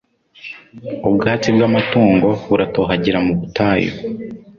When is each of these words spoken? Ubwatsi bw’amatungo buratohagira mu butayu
Ubwatsi 1.07 1.49
bw’amatungo 1.55 2.29
buratohagira 2.49 3.17
mu 3.25 3.33
butayu 3.39 3.91